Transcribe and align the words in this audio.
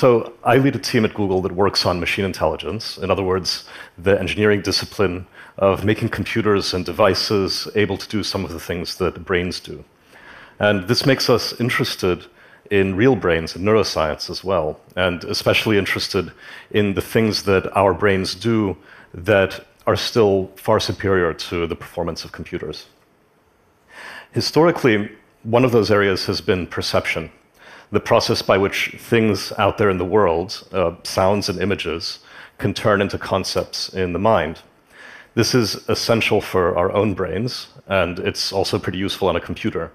So, 0.00 0.34
I 0.44 0.58
lead 0.58 0.76
a 0.76 0.78
team 0.78 1.04
at 1.04 1.12
Google 1.12 1.42
that 1.42 1.50
works 1.50 1.84
on 1.84 1.98
machine 1.98 2.24
intelligence. 2.24 2.98
In 2.98 3.10
other 3.10 3.24
words, 3.24 3.64
the 4.06 4.16
engineering 4.16 4.62
discipline 4.62 5.26
of 5.56 5.84
making 5.84 6.10
computers 6.10 6.72
and 6.72 6.86
devices 6.86 7.66
able 7.74 7.96
to 7.96 8.08
do 8.08 8.22
some 8.22 8.44
of 8.44 8.52
the 8.52 8.60
things 8.60 8.94
that 8.98 9.24
brains 9.24 9.58
do. 9.58 9.84
And 10.60 10.86
this 10.86 11.04
makes 11.04 11.28
us 11.28 11.52
interested 11.60 12.26
in 12.70 12.94
real 12.94 13.16
brains 13.16 13.56
and 13.56 13.66
neuroscience 13.66 14.30
as 14.30 14.44
well, 14.44 14.78
and 14.94 15.24
especially 15.24 15.78
interested 15.78 16.30
in 16.70 16.94
the 16.94 17.02
things 17.02 17.42
that 17.42 17.66
our 17.76 17.92
brains 17.92 18.36
do 18.36 18.76
that 19.12 19.66
are 19.84 19.96
still 19.96 20.52
far 20.54 20.78
superior 20.78 21.34
to 21.34 21.66
the 21.66 21.74
performance 21.74 22.24
of 22.24 22.30
computers. 22.30 22.86
Historically, 24.30 25.10
one 25.42 25.64
of 25.64 25.72
those 25.72 25.90
areas 25.90 26.26
has 26.26 26.40
been 26.40 26.68
perception, 26.68 27.32
the 27.90 28.00
process 28.00 28.42
by 28.42 28.58
which 28.58 28.96
things 28.98 29.52
out 29.58 29.78
there 29.78 29.90
in 29.90 29.98
the 29.98 30.04
world, 30.04 30.66
uh, 30.72 30.94
sounds 31.04 31.48
and 31.48 31.60
images, 31.60 32.18
can 32.58 32.74
turn 32.74 33.00
into 33.00 33.18
concepts 33.18 33.88
in 33.88 34.12
the 34.12 34.18
mind. 34.18 34.60
This 35.34 35.54
is 35.54 35.88
essential 35.88 36.40
for 36.40 36.76
our 36.76 36.92
own 36.92 37.14
brains, 37.14 37.68
and 37.86 38.18
it's 38.18 38.52
also 38.52 38.78
pretty 38.78 38.98
useful 38.98 39.28
on 39.28 39.36
a 39.36 39.40
computer. 39.40 39.92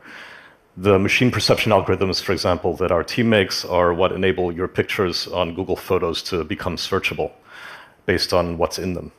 The 0.77 0.97
machine 0.97 1.29
perception 1.29 1.71
algorithms, 1.71 2.21
for 2.21 2.31
example, 2.31 2.75
that 2.77 2.91
our 2.91 3.03
team 3.03 3.29
makes 3.29 3.63
are 3.63 3.93
what 3.93 4.11
enable 4.11 4.51
your 4.51 4.67
pictures 4.67 5.27
on 5.27 5.53
Google 5.53 5.75
Photos 5.75 6.23
to 6.23 6.43
become 6.43 6.77
searchable 6.77 7.31
based 8.05 8.33
on 8.33 8.57
what's 8.57 8.79
in 8.79 8.93
them. 8.93 9.11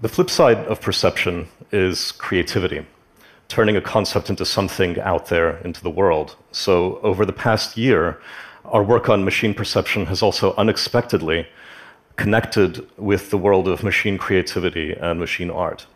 The 0.00 0.08
flip 0.08 0.30
side 0.30 0.58
of 0.66 0.80
perception 0.80 1.48
is 1.70 2.10
creativity, 2.12 2.84
turning 3.54 3.76
a 3.76 3.80
concept 3.80 4.30
into 4.30 4.44
something 4.44 4.98
out 4.98 5.26
there 5.26 5.58
into 5.58 5.80
the 5.80 5.96
world. 6.00 6.34
So, 6.50 6.98
over 7.04 7.24
the 7.24 7.32
past 7.32 7.76
year, 7.76 8.18
our 8.64 8.82
work 8.82 9.08
on 9.08 9.24
machine 9.24 9.54
perception 9.54 10.06
has 10.06 10.22
also 10.22 10.56
unexpectedly 10.56 11.46
connected 12.16 12.84
with 12.96 13.30
the 13.30 13.38
world 13.38 13.68
of 13.68 13.84
machine 13.84 14.18
creativity 14.18 14.92
and 14.94 15.20
machine 15.20 15.50
art. 15.50 15.86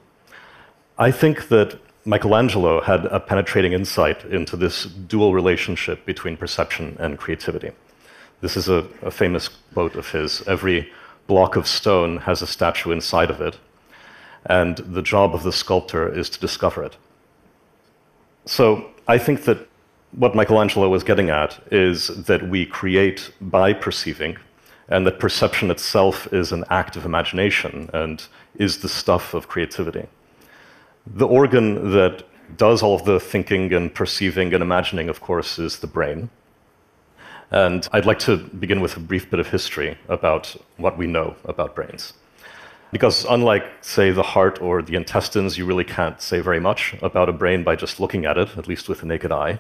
I 0.99 1.11
think 1.11 1.49
that 1.49 1.81
Michelangelo 2.05 2.81
had 2.81 3.07
a 3.07 3.19
penetrating 3.19 3.73
insight 3.73 4.25
into 4.27 4.57
this 4.57 4.85
dual 4.85 5.35
relationship 5.35 6.07
between 6.07 6.37
perception 6.37 6.97
and 7.01 7.19
creativity. 7.19 7.73
This 8.41 8.57
is 8.57 8.69
a, 8.69 8.87
a, 9.03 9.11
famous 9.11 9.49
quote 9.75 9.97
of 9.97 10.13
his 10.13 10.47
Every 10.47 10.93
block 11.27 11.57
of 11.57 11.67
stone 11.67 12.19
has 12.19 12.41
a 12.41 12.47
statue 12.47 12.93
inside 12.93 13.31
of 13.31 13.41
it, 13.41 13.59
and 14.47 14.77
the 14.77 15.03
job 15.03 15.35
of 15.35 15.43
the 15.43 15.53
sculptor 15.53 16.07
is 16.21 16.31
to 16.31 16.39
discover 16.39 16.85
it. 16.85 16.97
So 18.49 18.87
I 19.07 19.19
think 19.19 19.45
that 19.45 19.69
what 20.13 20.35
Michelangelo 20.35 20.89
was 20.89 21.05
getting 21.05 21.29
at 21.29 21.61
is 21.71 22.07
that 22.25 22.49
we 22.49 22.65
create 22.65 23.31
by 23.43 23.75
perceiving, 23.75 24.39
and 24.89 25.07
that 25.07 25.21
perception 25.21 25.71
itself 25.71 26.33
is 26.33 26.51
an 26.51 26.65
act 26.71 26.97
of 26.97 27.05
imagination 27.05 27.91
and 27.93 28.25
is 28.57 28.79
the 28.79 28.89
stuff 28.89 29.35
of 29.35 29.49
creativity. 29.49 30.07
The 31.07 31.27
organ 31.27 31.93
that 31.93 32.25
does 32.57 32.83
all 32.83 32.95
of 32.95 33.05
the 33.05 33.21
thinking 33.21 33.75
and 33.75 33.95
perceiving 33.95 34.55
and 34.55 34.63
imagining, 34.63 35.11
of 35.11 35.21
course, 35.21 35.59
is 35.59 35.81
the 35.81 35.87
brain. 35.87 36.31
And 37.51 37.87
I'd 37.93 38.07
like 38.07 38.19
to 38.21 38.39
begin 38.39 38.81
with 38.81 38.97
a 38.97 39.01
brief 39.01 39.31
bit 39.31 39.41
of 39.41 39.49
history 39.49 39.99
about 40.09 40.57
what 40.79 40.97
we 40.97 41.07
know 41.07 41.37
about 41.45 41.75
brains. 41.75 42.15
Because, 42.91 43.27
unlike, 43.29 43.65
say, 43.83 44.11
the 44.11 44.23
heart 44.23 44.63
or 44.63 44.81
the 44.81 44.95
intestines, 44.95 45.59
you 45.59 45.67
really 45.67 45.85
can't 45.85 46.21
say 46.23 46.41
very 46.41 46.61
much 46.61 46.95
about 47.03 47.29
a 47.29 47.33
brain 47.33 47.63
by 47.63 47.77
just 47.77 48.01
looking 48.01 48.25
at 48.25 48.39
it, 48.39 48.57
at 48.57 48.67
least 48.67 48.89
with 48.89 49.01
the 49.01 49.07
naked 49.07 49.31
eye. 49.31 49.59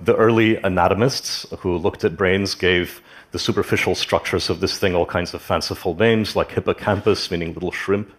The 0.00 0.16
early 0.16 0.62
anatomists 0.62 1.46
who 1.60 1.76
looked 1.78 2.04
at 2.04 2.16
brains 2.16 2.54
gave 2.54 3.00
the 3.30 3.38
superficial 3.38 3.94
structures 3.94 4.50
of 4.50 4.60
this 4.60 4.78
thing 4.78 4.94
all 4.94 5.06
kinds 5.06 5.32
of 5.32 5.40
fanciful 5.40 5.94
names, 5.94 6.36
like 6.36 6.52
hippocampus, 6.52 7.30
meaning 7.30 7.54
little 7.54 7.72
shrimp, 7.72 8.12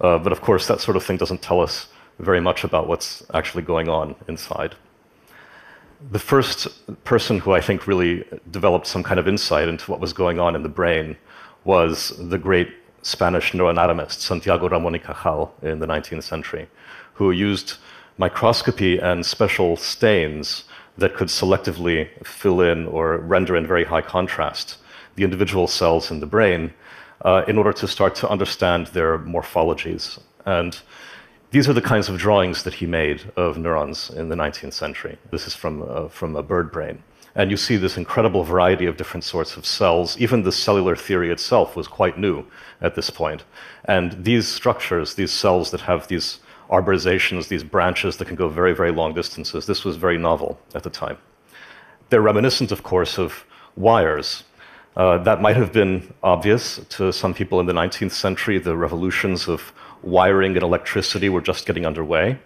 uh, 0.00 0.18
but 0.18 0.32
of 0.32 0.40
course, 0.40 0.66
that 0.66 0.80
sort 0.80 0.96
of 0.96 1.04
thing 1.04 1.16
doesn't 1.16 1.42
tell 1.42 1.60
us 1.60 1.88
very 2.18 2.40
much 2.40 2.64
about 2.64 2.88
what's 2.88 3.24
actually 3.34 3.62
going 3.62 3.88
on 3.88 4.14
inside. 4.28 4.74
The 6.10 6.18
first 6.18 6.68
person 7.04 7.38
who 7.38 7.52
I 7.52 7.60
think 7.60 7.86
really 7.86 8.24
developed 8.50 8.86
some 8.86 9.02
kind 9.02 9.18
of 9.18 9.28
insight 9.28 9.68
into 9.68 9.90
what 9.90 10.00
was 10.00 10.12
going 10.12 10.38
on 10.38 10.54
in 10.54 10.62
the 10.62 10.68
brain 10.68 11.16
was 11.64 12.12
the 12.18 12.38
great 12.38 12.68
Spanish 13.06 13.52
neuroanatomist 13.52 14.18
Santiago 14.18 14.68
Ramon 14.68 14.94
y 14.94 14.98
Cajal 14.98 15.52
in 15.62 15.78
the 15.78 15.86
19th 15.86 16.24
century, 16.24 16.68
who 17.14 17.30
used 17.30 17.74
microscopy 18.18 18.98
and 18.98 19.24
special 19.24 19.76
stains 19.76 20.64
that 20.98 21.14
could 21.14 21.28
selectively 21.28 22.08
fill 22.26 22.60
in 22.60 22.84
or 22.88 23.18
render 23.18 23.54
in 23.54 23.64
very 23.64 23.84
high 23.84 24.00
contrast 24.00 24.78
the 25.14 25.22
individual 25.22 25.68
cells 25.68 26.10
in 26.10 26.18
the 26.18 26.26
brain 26.26 26.72
uh, 27.24 27.44
in 27.46 27.56
order 27.58 27.72
to 27.72 27.86
start 27.86 28.16
to 28.16 28.28
understand 28.28 28.88
their 28.88 29.18
morphologies. 29.18 30.18
And 30.44 30.76
these 31.52 31.68
are 31.68 31.72
the 31.72 31.88
kinds 31.92 32.08
of 32.08 32.18
drawings 32.18 32.64
that 32.64 32.74
he 32.74 32.86
made 32.86 33.22
of 33.36 33.56
neurons 33.56 34.10
in 34.10 34.30
the 34.30 34.34
19th 34.34 34.72
century. 34.72 35.16
This 35.30 35.46
is 35.46 35.54
from, 35.54 35.82
uh, 35.82 36.08
from 36.08 36.34
a 36.34 36.42
bird 36.42 36.72
brain. 36.72 37.04
And 37.36 37.50
you 37.50 37.56
see 37.56 37.76
this 37.76 37.96
incredible 37.96 38.42
variety 38.42 38.86
of 38.86 38.96
different 38.96 39.22
sorts 39.22 39.56
of 39.56 39.64
cells. 39.64 40.18
Even 40.18 40.42
the 40.42 40.50
cellular 40.50 40.96
theory 40.96 41.30
itself 41.30 41.76
was 41.76 41.86
quite 41.86 42.18
new 42.18 42.44
at 42.80 42.96
this 42.96 43.10
point. 43.10 43.44
And 43.84 44.24
these 44.24 44.48
structures, 44.48 45.14
these 45.14 45.30
cells 45.30 45.70
that 45.70 45.82
have 45.82 46.08
these 46.08 46.40
arborizations, 46.70 47.46
these 47.46 47.62
branches 47.62 48.16
that 48.16 48.26
can 48.26 48.36
go 48.36 48.48
very, 48.48 48.74
very 48.74 48.90
long 48.90 49.14
distances, 49.14 49.66
this 49.66 49.84
was 49.84 49.96
very 49.96 50.18
novel 50.18 50.58
at 50.74 50.82
the 50.82 50.90
time. 50.90 51.18
They're 52.08 52.22
reminiscent, 52.22 52.72
of 52.72 52.82
course, 52.82 53.18
of 53.18 53.44
wires 53.76 54.42
uh, 54.96 55.18
that 55.18 55.42
might 55.42 55.56
have 55.56 55.72
been 55.72 56.12
obvious 56.22 56.80
to 56.88 57.12
some 57.12 57.34
people 57.34 57.60
in 57.60 57.66
the 57.66 57.74
19th 57.74 58.12
century. 58.12 58.58
The 58.58 58.76
revolutions 58.76 59.46
of 59.46 59.72
wiring 60.02 60.54
and 60.54 60.62
electricity 60.62 61.28
were 61.28 61.42
just 61.42 61.66
getting 61.66 61.84
underway. 61.84 62.38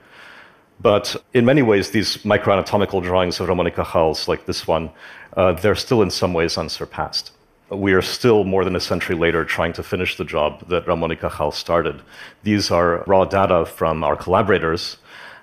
But 0.82 1.16
in 1.34 1.44
many 1.44 1.62
ways, 1.62 1.90
these 1.90 2.18
microanatomical 2.18 3.02
drawings 3.02 3.38
of 3.40 3.48
Ramon 3.48 3.66
y 3.66 3.70
Cajal's, 3.70 4.28
like 4.28 4.46
this 4.46 4.66
one, 4.66 4.90
uh, 5.36 5.52
they're 5.52 5.74
still 5.74 6.02
in 6.02 6.10
some 6.10 6.32
ways 6.32 6.56
unsurpassed. 6.56 7.32
We 7.70 7.92
are 7.92 8.02
still 8.02 8.44
more 8.44 8.64
than 8.64 8.74
a 8.74 8.80
century 8.80 9.14
later 9.14 9.44
trying 9.44 9.74
to 9.74 9.82
finish 9.82 10.16
the 10.16 10.24
job 10.24 10.66
that 10.68 10.86
Ramon 10.86 11.10
y 11.10 11.16
Cajal 11.16 11.52
started. 11.52 12.02
These 12.42 12.70
are 12.70 13.04
raw 13.06 13.24
data 13.24 13.66
from 13.66 14.02
our 14.02 14.16
collaborators 14.16 14.96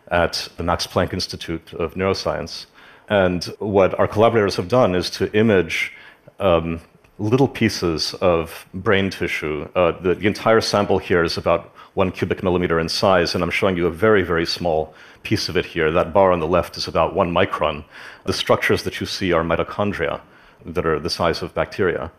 at 0.09 0.49
the 0.57 0.63
Max 0.63 0.87
Planck 0.87 1.13
Institute 1.13 1.73
of 1.73 1.93
Neuroscience. 1.93 2.65
And 3.09 3.45
what 3.59 3.97
our 3.99 4.07
collaborators 4.07 4.55
have 4.55 4.67
done 4.67 4.95
is 4.95 5.09
to 5.11 5.31
image 5.33 5.93
um, 6.39 6.81
little 7.19 7.47
pieces 7.47 8.13
of 8.15 8.65
brain 8.73 9.09
tissue. 9.09 9.67
Uh, 9.75 9.91
the, 10.01 10.15
the, 10.15 10.27
entire 10.27 10.61
sample 10.61 10.99
here 10.99 11.23
is 11.23 11.37
about 11.37 11.73
one 11.97 12.11
cubic 12.11 12.43
millimeter 12.43 12.79
in 12.79 12.87
size, 12.87 13.33
and 13.33 13.43
I'm 13.43 13.49
showing 13.49 13.75
you 13.75 13.87
a 13.87 13.91
very, 14.05 14.21
very 14.21 14.45
small 14.45 14.93
piece 15.23 15.49
of 15.49 15.57
it 15.57 15.65
here. 15.65 15.91
That 15.91 16.13
bar 16.13 16.31
on 16.31 16.39
the 16.39 16.45
left 16.47 16.77
is 16.77 16.87
about 16.87 17.15
one 17.15 17.33
micron. 17.33 17.83
The 18.25 18.33
structures 18.33 18.83
that 18.83 18.99
you 18.99 19.07
see 19.07 19.33
are 19.33 19.43
mitochondria 19.43 20.21
that 20.63 20.85
are 20.85 20.99
the 20.99 21.09
size 21.09 21.41
of 21.41 21.55
bacteria. 21.55 22.11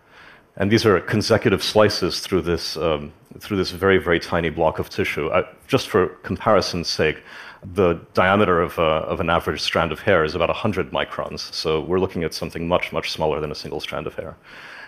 And 0.56 0.72
these 0.72 0.84
are 0.84 0.99
consecutive 0.99 1.62
slices 1.62 2.19
through 2.19 2.41
this, 2.41 2.77
um, 2.77 3.12
through 3.38 3.56
this 3.56 3.71
very, 3.71 3.99
very 3.99 4.19
tiny 4.19 4.50
block 4.50 4.81
of 4.81 4.91
tissue. 4.91 5.28
Uh, 5.28 5.47
just 5.69 5.87
for 5.88 6.09
comparison's 6.31 6.88
sake, 6.88 7.22
the 7.62 8.00
diameter 8.15 8.61
of, 8.61 8.77
uh, 8.81 9.12
of 9.12 9.21
an 9.21 9.31
average 9.31 9.61
strand 9.61 9.93
of 9.93 10.00
hair 10.00 10.25
is 10.25 10.34
about 10.34 10.49
100 10.49 10.91
microns. 10.91 11.55
So 11.55 11.81
we're 11.83 12.00
looking 12.00 12.25
at 12.25 12.34
something 12.34 12.67
much, 12.67 12.93
much 12.93 13.12
smaller 13.12 13.38
than 13.38 13.53
a 13.53 13.55
single 13.55 13.78
strand 13.78 14.09
of 14.09 14.15
hair. 14.17 14.37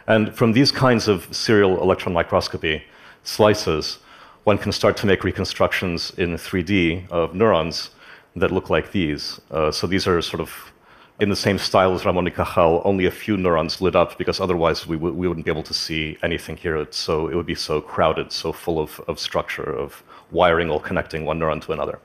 And 0.09 0.35
from 0.35 0.51
these 0.53 0.73
kinds 0.73 1.07
of 1.07 1.29
serial 1.31 1.81
electron 1.81 2.13
microscopy 2.13 2.83
slices, 3.23 3.99
one 4.45 4.59
can 4.59 4.73
start 4.73 4.97
to 4.99 5.07
make 5.07 5.25
reconstructions 5.25 6.13
in 6.17 6.35
3D 6.35 7.09
of 7.11 7.35
neurons 7.35 7.91
that 8.37 8.51
look 8.51 8.71
like 8.71 8.93
these. 8.93 9.41
Uh, 9.51 9.71
so 9.71 9.87
these 9.87 10.07
are 10.07 10.21
sort 10.23 10.41
of 10.41 10.73
in 11.21 11.29
the 11.29 11.37
same 11.37 11.59
style 11.59 11.95
as 11.95 12.07
Ramon 12.07 12.25
y 12.25 12.31
Cajal, 12.31 12.81
only 12.85 13.05
a 13.05 13.11
few 13.11 13.37
neurons 13.37 13.81
lit 13.83 13.95
up 13.95 14.17
because 14.17 14.41
otherwise 14.41 14.87
we, 14.87 14.97
we 14.97 15.29
wouldn't 15.29 15.45
be 15.45 15.53
able 15.53 15.63
to 15.65 15.75
see 15.75 16.17
anything 16.23 16.57
here. 16.57 16.87
So 16.91 17.29
it 17.29 17.35
would 17.35 17.47
be 17.47 17.55
so 17.55 17.81
crowded, 17.81 18.33
so 18.33 18.53
full 18.53 18.79
of, 18.81 19.01
of 19.07 19.19
structure, 19.19 19.71
of 19.71 20.03
wiring 20.31 20.71
all 20.71 20.81
connecting 20.81 21.27
one 21.27 21.39
neuron 21.39 21.61
to 21.63 21.73
another. 21.73 21.99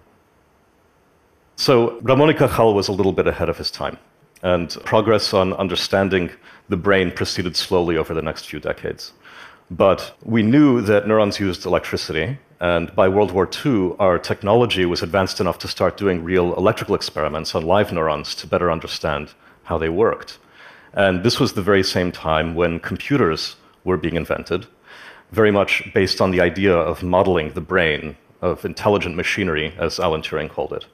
So 1.56 2.00
Ramon 2.02 2.28
y 2.28 2.34
Cajal 2.34 2.74
was 2.74 2.90
a 2.90 2.92
little 2.92 3.14
bit 3.14 3.28
ahead 3.28 3.48
of 3.48 3.58
his 3.58 3.72
time, 3.72 3.98
and 4.44 4.70
progress 4.84 5.34
on 5.34 5.54
understanding 5.54 6.30
the 6.68 6.76
brain 6.76 7.12
proceeded 7.12 7.56
slowly 7.56 7.96
over 7.96 8.14
the 8.14 8.22
next 8.22 8.48
few 8.48 8.60
decades. 8.60 9.14
But 9.72 10.16
we 10.24 10.44
knew 10.44 10.82
that 10.82 11.08
neurons 11.08 11.40
used 11.40 11.66
electricity, 11.66 12.38
and 12.60 12.96
by 12.96 13.10
World 13.10 13.32
War 13.32 13.50
II, 13.66 13.96
our 14.00 14.20
technology 14.20 14.86
was 14.86 15.02
advanced 15.02 15.40
enough 15.40 15.58
to 15.60 15.68
start 15.68 15.98
doing 15.98 16.24
real 16.24 16.54
electrical 16.56 16.96
experiments 16.96 17.56
on 17.56 17.66
live 17.66 17.92
neurons 17.92 18.36
to 18.36 18.48
better 18.48 18.72
understand 18.72 19.34
how 19.64 19.78
they 19.78 19.90
worked. 19.90 20.38
And 20.94 21.24
this 21.24 21.40
was 21.40 21.54
the 21.54 21.62
very 21.64 21.84
same 21.84 22.12
time 22.12 22.56
when 22.56 22.80
computers 22.80 23.56
were 23.84 23.98
being 23.98 24.16
invented, 24.16 24.68
very 25.32 25.52
much 25.52 25.92
based 25.94 26.22
on 26.22 26.32
the 26.32 26.42
idea 26.42 26.76
of 26.76 27.04
modeling 27.04 27.54
the 27.54 27.62
brain, 27.62 28.16
of 28.42 28.64
intelligent 28.66 29.16
machinery, 29.16 29.74
as 29.78 30.00
Alan 30.00 30.22
Turing 30.22 30.50
called 30.50 30.74
it, 30.74 30.86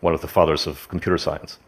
one 0.00 0.14
of 0.14 0.20
the 0.20 0.28
fathers 0.28 0.66
of 0.66 0.86
computer 0.88 1.18
science. 1.18 1.58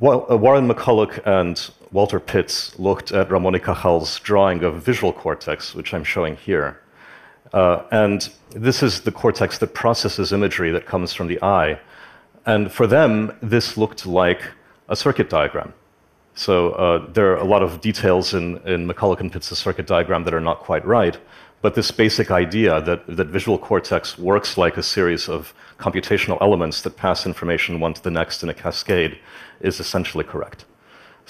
Warren 0.00 0.68
McCulloch 0.68 1.22
and 1.24 1.70
Walter 1.90 2.20
Pitts 2.20 2.78
looked 2.78 3.12
at 3.12 3.30
Ramon 3.30 3.54
y 3.54 3.58
Cajal's 3.58 4.20
drawing 4.20 4.62
of 4.62 4.82
visual 4.82 5.12
cortex, 5.12 5.74
which 5.74 5.94
I'm 5.94 6.04
showing 6.04 6.36
here. 6.36 6.80
Uh, 7.52 7.82
and 7.90 8.28
this 8.50 8.82
is 8.82 9.00
the 9.00 9.12
cortex 9.12 9.58
that 9.58 9.74
processes 9.74 10.32
imagery 10.32 10.70
that 10.70 10.86
comes 10.86 11.14
from 11.14 11.28
the 11.28 11.42
eye. 11.42 11.80
And 12.44 12.70
for 12.70 12.86
them, 12.86 13.36
this 13.42 13.76
looked 13.76 14.06
like 14.06 14.42
a 14.88 14.96
circuit 14.96 15.30
diagram. 15.30 15.72
So 16.34 16.70
uh, 16.72 17.10
there 17.12 17.32
are 17.32 17.36
a 17.36 17.44
lot 17.44 17.62
of 17.62 17.80
details 17.80 18.34
in, 18.34 18.58
in 18.58 18.86
McCulloch 18.86 19.20
and 19.20 19.32
Pitts' 19.32 19.58
circuit 19.58 19.86
diagram 19.86 20.24
that 20.24 20.34
are 20.34 20.40
not 20.40 20.60
quite 20.60 20.84
right. 20.86 21.18
But 21.62 21.74
this 21.74 21.90
basic 21.90 22.30
idea 22.30 22.80
that, 22.82 23.04
that 23.16 23.26
visual 23.26 23.58
cortex 23.58 24.16
works 24.16 24.56
like 24.56 24.76
a 24.76 24.82
series 24.82 25.28
of 25.28 25.52
computational 25.78 26.38
elements 26.40 26.82
that 26.82 26.96
pass 26.96 27.26
information 27.26 27.80
one 27.80 27.94
to 27.94 28.02
the 28.02 28.10
next 28.10 28.42
in 28.42 28.48
a 28.48 28.54
cascade 28.54 29.18
is 29.60 29.80
essentially 29.80 30.22
correct. 30.22 30.64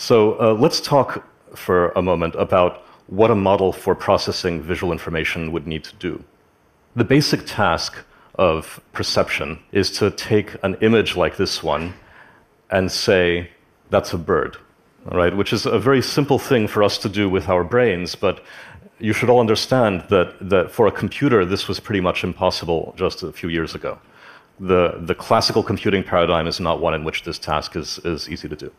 So 0.01 0.41
uh, 0.41 0.55
let's 0.55 0.81
talk 0.81 1.27
for 1.57 1.89
a 1.97 2.03
moment 2.03 2.37
about 2.37 2.85
what 3.09 3.33
a 3.33 3.35
model 3.35 3.73
for 3.73 3.97
processing 3.97 4.63
visual 4.63 4.93
information 4.93 5.51
would 5.51 5.67
need 5.67 5.83
to 5.83 5.97
do. 5.97 6.23
The 6.95 7.03
basic 7.03 7.47
task 7.47 7.97
of 8.37 8.81
perception 8.93 9.59
is 9.73 9.91
to 9.99 10.13
take 10.13 10.55
an 10.63 10.77
image 10.83 11.17
like 11.17 11.37
this 11.37 11.65
one 11.65 11.95
and 12.71 12.93
say, 12.93 13.51
that's 13.91 14.13
a 14.13 14.19
bird, 14.19 14.57
right? 15.07 15.37
Which 15.37 15.53
is 15.53 15.67
a 15.67 15.81
very 15.81 16.01
simple 16.01 16.39
thing 16.39 16.69
for 16.69 16.85
us 16.85 16.97
to 16.99 17.09
do 17.09 17.29
with 17.29 17.49
our 17.49 17.65
brains, 17.65 18.15
but 18.15 18.45
you 19.01 19.13
should 19.13 19.29
all 19.29 19.41
understand 19.41 20.05
that, 20.11 20.37
that 20.49 20.71
for 20.71 20.87
a 20.87 20.93
computer, 20.93 21.45
this 21.45 21.67
was 21.67 21.81
pretty 21.81 22.01
much 22.01 22.23
impossible 22.23 22.95
just 22.97 23.25
a 23.25 23.33
few 23.33 23.49
years 23.49 23.75
ago. 23.75 23.99
The, 24.61 25.01
the 25.01 25.17
classical 25.17 25.65
computing 25.65 26.05
paradigm 26.05 26.47
is 26.47 26.61
not 26.61 26.81
one 26.81 26.95
in 26.95 27.03
which 27.03 27.25
this 27.25 27.41
task 27.41 27.75
is, 27.75 27.99
is 28.05 28.29
easy 28.29 28.49
to 28.49 28.55
do. 28.55 28.71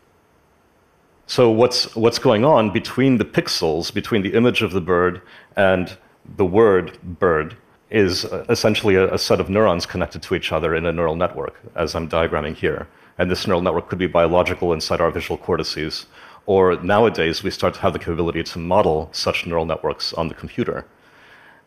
So 1.30 1.52
what's, 1.52 1.96
what's 1.96 2.18
going 2.18 2.44
on 2.44 2.72
between 2.72 3.20
the 3.20 3.24
pixels, 3.24 3.94
between 3.94 4.24
the 4.24 4.34
image 4.34 4.64
of 4.64 4.72
the 4.72 4.82
bird 4.82 5.22
and 5.56 5.96
the 6.38 6.44
word 6.44 6.98
bird, 7.04 7.56
is 7.92 8.26
uh, 8.26 8.46
essentially 8.50 8.96
a, 8.96 9.14
a, 9.14 9.20
set 9.20 9.40
of 9.40 9.48
neurons 9.48 9.86
connected 9.86 10.24
to 10.24 10.34
each 10.34 10.52
other 10.52 10.74
in 10.74 10.88
a 10.88 10.92
neural 10.92 11.16
network, 11.16 11.62
as 11.76 11.94
I'm 11.94 12.10
diagramming 12.10 12.56
here. 12.56 12.88
And 13.20 13.30
this 13.30 13.46
neural 13.46 13.62
network 13.62 13.90
could 13.90 14.00
be 14.00 14.08
biological 14.08 14.74
inside 14.74 15.02
our 15.02 15.12
visual 15.12 15.38
cortices, 15.38 16.08
or 16.48 16.82
nowadays 16.82 17.44
we 17.44 17.52
start 17.52 17.76
to 17.76 17.82
have 17.82 17.94
the 17.94 18.00
capability 18.00 18.42
to 18.42 18.58
model 18.58 19.10
such 19.12 19.46
neural 19.46 19.68
networks 19.68 20.14
on 20.14 20.30
the 20.30 20.34
computer. 20.34 20.84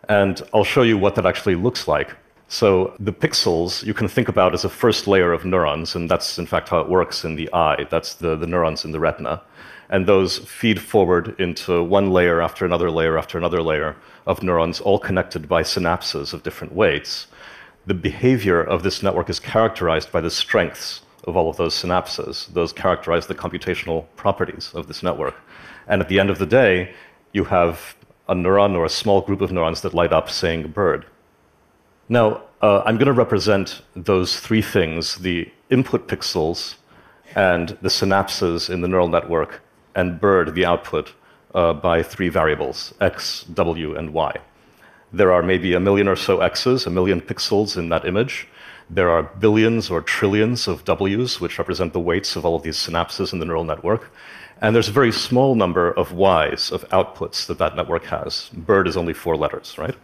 And 0.08 0.42
I'll 0.52 0.64
show 0.64 0.82
you 0.82 0.98
what 0.98 1.14
that 1.14 1.24
actually 1.24 1.54
looks 1.54 1.86
like. 1.86 2.16
So 2.52 2.94
the 3.00 3.14
pixels 3.14 3.82
you 3.82 3.94
can 3.94 4.08
think 4.08 4.28
about 4.28 4.52
as 4.52 4.66
a 4.66 4.68
first 4.68 5.06
layer 5.06 5.32
of 5.32 5.46
neurons, 5.46 5.94
and 5.94 6.10
that's 6.10 6.38
in 6.38 6.44
fact 6.44 6.68
how 6.68 6.80
it 6.80 6.88
works 6.88 7.24
in 7.24 7.34
the 7.34 7.48
eye. 7.54 7.86
That's 7.88 8.12
the, 8.12 8.36
the 8.36 8.46
neurons 8.46 8.84
in 8.84 8.92
the 8.92 9.00
retina 9.00 9.40
and 9.88 10.06
those 10.06 10.38
feed 10.38 10.78
forward 10.78 11.34
into 11.38 11.82
one 11.82 12.10
layer 12.10 12.42
after 12.42 12.66
another 12.66 12.90
layer 12.90 13.16
after 13.16 13.38
another 13.38 13.62
layer 13.62 13.96
of 14.26 14.42
neurons, 14.42 14.80
all 14.80 14.98
connected 14.98 15.48
by 15.48 15.62
synapses 15.62 16.34
of 16.34 16.42
different 16.42 16.74
weights. 16.74 17.26
The 17.86 17.94
behavior 17.94 18.62
of 18.62 18.82
this 18.82 19.02
network 19.02 19.30
is 19.30 19.40
characterized 19.40 20.12
by 20.12 20.20
the 20.20 20.30
strengths 20.30 21.00
of 21.24 21.36
all 21.36 21.48
of 21.48 21.56
those 21.56 21.74
synapses. 21.74 22.52
Those 22.52 22.72
characterize 22.72 23.26
the 23.28 23.34
computational 23.34 24.04
properties 24.16 24.70
of 24.74 24.88
this 24.88 25.02
network. 25.02 25.36
And 25.86 26.02
at 26.02 26.08
the 26.08 26.20
end 26.20 26.28
of 26.28 26.38
the 26.38 26.46
day, 26.46 26.94
you 27.32 27.44
have 27.44 27.94
a 28.28 28.34
neuron 28.34 28.74
or 28.76 28.84
a 28.84 28.90
small 28.90 29.22
group 29.22 29.40
of 29.40 29.52
neurons 29.52 29.80
that 29.80 29.94
light 29.94 30.12
up 30.12 30.28
saying 30.28 30.68
bird. 30.68 31.06
Now, 32.12 32.42
uh, 32.60 32.82
I'm 32.84 32.98
going 32.98 33.06
to 33.06 33.14
represent 33.14 33.80
those 33.96 34.38
three 34.38 34.60
things 34.60 35.16
the 35.16 35.50
input 35.70 36.08
pixels 36.08 36.74
and 37.34 37.70
the 37.80 37.88
synapses 37.88 38.68
in 38.68 38.82
the 38.82 38.86
neural 38.86 39.08
network 39.08 39.62
and 39.94 40.20
bird 40.20 40.54
the 40.54 40.66
output 40.66 41.14
uh, 41.54 41.72
by 41.72 42.02
three 42.02 42.28
variables, 42.28 42.92
x, 43.00 43.44
w, 43.44 43.96
and 43.96 44.12
y. 44.12 44.36
There 45.10 45.32
are 45.32 45.42
maybe 45.42 45.72
a 45.72 45.80
million 45.80 46.06
or 46.06 46.16
so 46.16 46.42
x's, 46.42 46.84
a 46.84 46.90
million 46.90 47.18
pixels 47.18 47.78
in 47.78 47.88
that 47.88 48.04
image. 48.04 48.46
There 48.90 49.08
are 49.08 49.22
billions 49.22 49.88
or 49.88 50.02
trillions 50.02 50.68
of 50.68 50.84
w's, 50.84 51.40
which 51.40 51.58
represent 51.58 51.94
the 51.94 52.06
weights 52.10 52.36
of 52.36 52.44
all 52.44 52.56
of 52.56 52.62
these 52.62 52.76
synapses 52.76 53.32
in 53.32 53.38
the 53.38 53.46
neural 53.46 53.64
network. 53.64 54.12
And 54.60 54.74
there's 54.74 54.90
a 54.90 55.00
very 55.00 55.12
small 55.12 55.54
number 55.54 55.90
of 55.90 56.12
y's, 56.12 56.72
of 56.72 56.86
outputs 56.90 57.46
that 57.46 57.56
that 57.56 57.74
network 57.74 58.04
has. 58.04 58.50
Bird 58.50 58.86
is 58.86 58.98
only 58.98 59.14
four 59.14 59.34
letters, 59.34 59.78
right? 59.78 59.96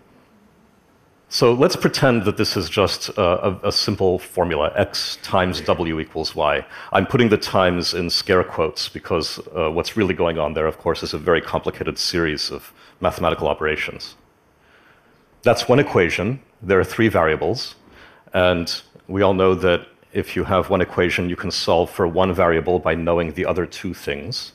So 1.30 1.52
let's 1.52 1.76
pretend 1.76 2.24
that 2.24 2.38
this 2.38 2.56
is 2.56 2.70
just 2.70 3.10
a, 3.10 3.58
a, 3.62 3.70
simple 3.70 4.18
formula, 4.18 4.72
x 4.74 5.18
times 5.22 5.60
w 5.60 6.00
equals 6.00 6.34
y. 6.34 6.64
I'm 6.90 7.06
putting 7.06 7.28
the 7.28 7.36
times 7.36 7.92
in 7.92 8.08
scare 8.08 8.42
quotes 8.42 8.88
because 8.88 9.38
uh, 9.54 9.70
what's 9.70 9.94
really 9.94 10.14
going 10.14 10.38
on 10.38 10.54
there, 10.54 10.66
of 10.66 10.78
course, 10.78 11.02
is 11.02 11.12
a 11.12 11.18
very 11.18 11.42
complicated 11.42 11.98
series 11.98 12.50
of 12.50 12.72
mathematical 13.02 13.46
operations. 13.46 14.16
That's 15.42 15.68
one 15.68 15.78
equation. 15.78 16.40
There 16.62 16.80
are 16.80 16.84
three 16.84 17.08
variables. 17.08 17.74
And 18.32 18.80
we 19.06 19.20
all 19.20 19.34
know 19.34 19.54
that 19.54 19.86
if 20.14 20.34
you 20.34 20.44
have 20.44 20.70
one 20.70 20.80
equation, 20.80 21.28
you 21.28 21.36
can 21.36 21.50
solve 21.50 21.90
for 21.90 22.08
one 22.08 22.32
variable 22.32 22.78
by 22.78 22.94
knowing 22.94 23.34
the 23.34 23.44
other 23.44 23.66
two 23.66 23.92
things. 23.92 24.52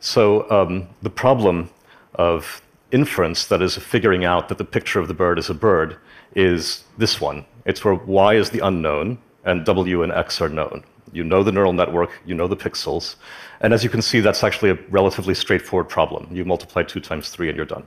So 0.00 0.50
um, 0.50 0.88
the 1.02 1.10
problem 1.10 1.70
of 2.16 2.62
inference 2.94 3.46
that 3.46 3.60
is 3.60 3.76
figuring 3.76 4.24
out 4.24 4.48
that 4.48 4.58
the 4.58 4.64
picture 4.64 5.00
of 5.00 5.08
the 5.08 5.14
bird 5.14 5.38
is 5.38 5.50
a 5.50 5.54
bird 5.54 5.96
is 6.34 6.84
this 6.96 7.20
one. 7.20 7.44
It's 7.66 7.84
where 7.84 7.94
y 7.94 8.34
is 8.34 8.50
the 8.50 8.60
unknown 8.60 9.18
and 9.44 9.66
w 9.66 10.02
and 10.04 10.12
x 10.12 10.40
are 10.40 10.48
known. 10.48 10.84
You 11.12 11.24
know 11.24 11.42
the 11.42 11.52
neural 11.52 11.72
network, 11.72 12.10
you 12.24 12.34
know 12.34 12.48
the 12.48 12.56
pixels, 12.56 13.16
and 13.60 13.72
as 13.72 13.84
you 13.84 13.90
can 13.90 14.02
see, 14.02 14.20
that's 14.20 14.42
actually 14.44 14.70
a 14.70 14.78
relatively 14.90 15.34
straightforward 15.34 15.88
problem. 15.88 16.28
You 16.30 16.44
multiply 16.44 16.82
2 16.82 17.00
times 17.00 17.28
3 17.30 17.48
and 17.48 17.56
you're 17.56 17.66
done. 17.66 17.86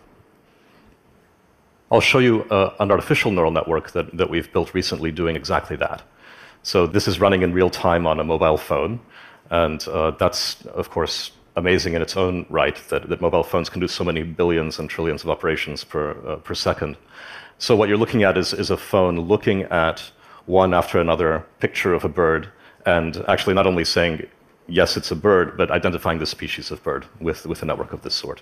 I'll 1.91 2.01
show 2.01 2.19
you 2.19 2.43
uh, 2.43 2.73
an 2.79 2.91
artificial 2.91 3.31
neural 3.31 3.51
network 3.51 3.91
that, 3.91 4.15
that 4.17 4.29
we've 4.29 4.51
built 4.51 4.73
recently 4.73 5.11
doing 5.11 5.35
exactly 5.35 5.77
that. 5.77 6.03
So 6.63 6.85
this 6.85 7.07
is 7.07 7.19
running 7.19 7.43
in 7.43 7.53
real 7.53 7.69
time 7.69 8.05
on 8.05 8.19
a 8.19 8.23
mobile 8.23 8.57
phone, 8.57 8.99
and 9.49 9.87
uh, 9.87 10.11
that's, 10.11 10.65
of 10.65 10.89
course, 10.89 11.31
amazing 11.57 11.95
in 11.95 12.01
its 12.01 12.15
own 12.15 12.45
right 12.49 12.77
that, 12.89 13.09
that 13.09 13.19
mobile 13.19 13.43
phones 13.43 13.69
can 13.69 13.81
do 13.81 13.87
so 13.87 14.03
many 14.03 14.23
billions 14.23 14.79
and 14.79 14.89
trillions 14.89 15.23
of 15.23 15.29
operations 15.29 15.83
per, 15.83 16.11
uh, 16.25 16.35
per 16.37 16.53
second. 16.53 16.95
So, 17.57 17.75
what 17.75 17.89
you're 17.89 17.97
looking 17.97 18.23
at 18.23 18.37
is, 18.37 18.53
is 18.53 18.69
a 18.69 18.77
phone 18.77 19.19
looking 19.19 19.63
at 19.63 20.11
one 20.45 20.73
after 20.73 20.99
another 20.99 21.45
picture 21.59 21.93
of 21.93 22.05
a 22.05 22.09
bird 22.09 22.49
and 22.85 23.25
actually 23.27 23.55
not 23.55 23.67
only 23.67 23.83
saying, 23.83 24.27
yes, 24.67 24.95
it's 24.95 25.11
a 25.11 25.15
bird, 25.15 25.57
but 25.57 25.71
identifying 25.71 26.19
the 26.19 26.25
species 26.25 26.71
of 26.71 26.81
bird 26.83 27.05
with, 27.19 27.45
with 27.45 27.61
a 27.63 27.65
network 27.65 27.91
of 27.91 28.03
this 28.03 28.13
sort. 28.13 28.41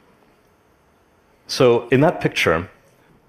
So, 1.47 1.87
in 1.89 2.01
that 2.01 2.19
picture, 2.19 2.69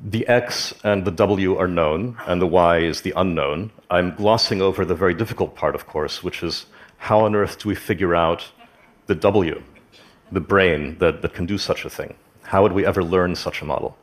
the 0.01 0.27
X 0.27 0.75
and 0.83 1.05
the 1.05 1.11
W 1.13 1.57
are 1.57 1.69
known, 1.69 2.19
and 2.27 2.43
the 2.43 2.47
Y 2.47 2.79
is 2.79 3.03
the 3.03 3.13
unknown. 3.17 3.71
I'm 3.91 4.15
glossing 4.15 4.61
over 4.61 4.85
the 4.85 4.95
very 4.95 5.15
difficult 5.15 5.55
part, 5.55 5.75
of 5.75 5.87
course, 5.87 6.23
which 6.23 6.43
is 6.43 6.67
how 6.99 7.21
on 7.21 7.35
earth 7.35 7.59
do 7.61 7.69
we 7.69 7.75
figure 7.75 8.15
out 8.15 8.51
the 9.07 9.15
W? 9.15 9.63
The 10.33 10.41
brain 10.41 10.99
that, 10.99 11.23
that 11.23 11.35
can 11.35 11.47
do 11.47 11.59
such 11.59 11.85
a 11.85 11.91
thing? 11.91 12.15
How 12.43 12.63
would 12.63 12.73
we 12.73 12.87
ever 12.87 13.03
learn 13.03 13.35
such 13.35 13.63
a 13.63 13.65
model? 13.65 13.97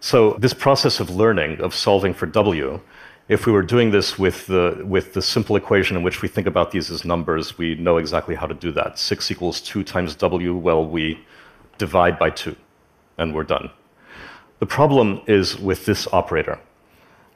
So, 0.00 0.34
this 0.34 0.54
process 0.54 1.00
of 1.00 1.10
learning, 1.10 1.60
of 1.60 1.74
solving 1.74 2.14
for 2.14 2.26
W, 2.26 2.80
if 3.28 3.44
we 3.44 3.52
were 3.52 3.62
doing 3.62 3.90
this 3.90 4.18
with 4.18 4.46
the, 4.46 4.82
with 4.86 5.14
the 5.14 5.22
simple 5.22 5.56
equation 5.56 5.96
in 5.96 6.02
which 6.02 6.22
we 6.22 6.28
think 6.28 6.46
about 6.46 6.70
these 6.70 6.90
as 6.90 7.04
numbers, 7.04 7.58
we 7.58 7.74
know 7.74 7.96
exactly 7.96 8.34
how 8.34 8.46
to 8.46 8.54
do 8.54 8.70
that. 8.72 8.98
6 8.98 9.30
equals 9.30 9.60
2 9.60 9.82
times 9.82 10.14
W, 10.14 10.54
well, 10.54 10.86
we 10.86 11.18
divide 11.78 12.18
by 12.18 12.30
2, 12.30 12.54
and 13.18 13.34
we're 13.34 13.42
done. 13.42 13.70
The 14.60 14.66
problem 14.66 15.22
is 15.26 15.58
with 15.58 15.86
this 15.86 16.06
operator. 16.12 16.60